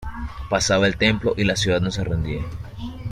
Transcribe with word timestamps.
Pasaba 0.49 0.87
el 0.87 0.97
tempo 0.97 1.35
y 1.37 1.43
la 1.43 1.55
ciudad 1.55 1.79
no 1.79 1.91
se 1.91 2.03
rendía. 2.03 2.41